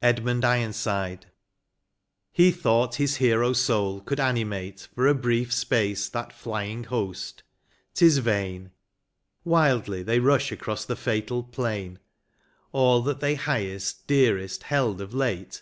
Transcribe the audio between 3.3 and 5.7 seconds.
soul could animate For a hrief